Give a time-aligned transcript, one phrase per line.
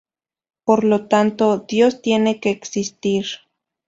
[0.63, 3.27] Por lo tanto, Dios tiene que existir".